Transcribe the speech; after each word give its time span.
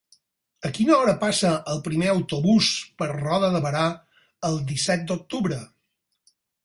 A 0.67 0.69
quina 0.77 0.93
hora 1.01 1.11
passa 1.23 1.51
el 1.73 1.83
primer 1.87 2.09
autobús 2.13 2.69
per 3.03 3.09
Roda 3.11 3.51
de 3.57 3.61
Berà 3.67 3.85
el 4.51 4.59
disset 4.73 5.05
d'octubre? 5.13 5.61